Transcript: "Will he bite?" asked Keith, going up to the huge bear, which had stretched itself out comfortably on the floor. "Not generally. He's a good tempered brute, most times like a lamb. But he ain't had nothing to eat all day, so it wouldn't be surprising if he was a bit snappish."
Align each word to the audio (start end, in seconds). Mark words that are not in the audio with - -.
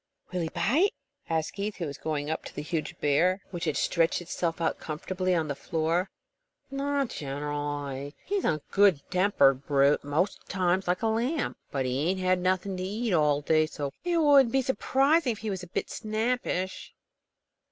"Will 0.31 0.41
he 0.41 0.49
bite?" 0.49 0.95
asked 1.29 1.53
Keith, 1.53 1.79
going 2.03 2.31
up 2.31 2.43
to 2.45 2.55
the 2.55 2.63
huge 2.63 2.97
bear, 2.99 3.43
which 3.51 3.65
had 3.65 3.77
stretched 3.77 4.19
itself 4.19 4.59
out 4.59 4.79
comfortably 4.79 5.35
on 5.35 5.47
the 5.47 5.53
floor. 5.53 6.09
"Not 6.71 7.09
generally. 7.09 8.15
He's 8.25 8.43
a 8.43 8.63
good 8.71 9.01
tempered 9.11 9.67
brute, 9.67 10.03
most 10.03 10.49
times 10.49 10.87
like 10.87 11.03
a 11.03 11.07
lamb. 11.07 11.55
But 11.69 11.85
he 11.85 12.09
ain't 12.09 12.19
had 12.19 12.39
nothing 12.39 12.77
to 12.77 12.83
eat 12.83 13.13
all 13.13 13.41
day, 13.41 13.67
so 13.67 13.93
it 14.03 14.17
wouldn't 14.17 14.51
be 14.51 14.63
surprising 14.63 15.33
if 15.33 15.37
he 15.37 15.51
was 15.51 15.61
a 15.61 15.67
bit 15.67 15.87
snappish." 15.91 16.95